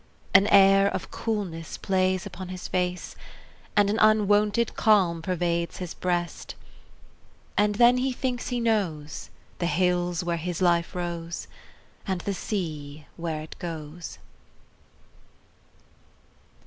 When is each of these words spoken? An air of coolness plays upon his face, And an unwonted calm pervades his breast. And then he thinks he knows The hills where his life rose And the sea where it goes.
An 0.33 0.47
air 0.47 0.87
of 0.87 1.11
coolness 1.11 1.77
plays 1.77 2.25
upon 2.25 2.47
his 2.47 2.67
face, 2.67 3.15
And 3.77 3.87
an 3.87 3.99
unwonted 3.99 4.75
calm 4.75 5.21
pervades 5.21 5.77
his 5.77 5.93
breast. 5.93 6.55
And 7.55 7.75
then 7.75 7.97
he 7.97 8.11
thinks 8.11 8.47
he 8.47 8.59
knows 8.59 9.29
The 9.59 9.67
hills 9.67 10.23
where 10.23 10.37
his 10.37 10.59
life 10.59 10.95
rose 10.95 11.47
And 12.07 12.21
the 12.21 12.33
sea 12.33 13.05
where 13.15 13.41
it 13.43 13.55
goes. 13.59 14.17